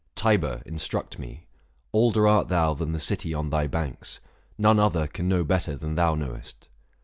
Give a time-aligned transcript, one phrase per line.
[0.15, 1.45] Tiber, instruct me:
[1.93, 4.19] older art thou than The city on thy banks;
[4.57, 6.69] none other can Know better than thou knowest.